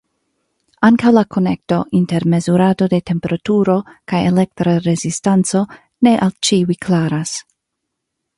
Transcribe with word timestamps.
Ankaŭ 0.87 1.09
la 1.17 1.21
konekto 1.35 1.77
inter 1.99 2.25
mezurado 2.33 2.87
de 2.93 3.01
temperaturo 3.11 3.77
kaj 4.13 4.23
elektra 4.31 4.75
rezistanco 4.89 5.63
ne 6.09 6.17
al 6.29 6.35
ĉiuj 6.51 6.79
klaras. 6.89 7.37